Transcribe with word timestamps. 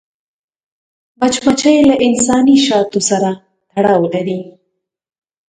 مچمچۍ 1.19 1.77
له 1.89 1.95
انساني 2.07 2.57
شاتو 2.65 2.99
سره 3.09 3.29
تړاو 3.71 4.03
لري 4.13 4.39